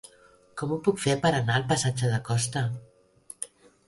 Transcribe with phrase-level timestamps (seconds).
[0.59, 2.65] Com ho puc fer per anar al passatge de Costa?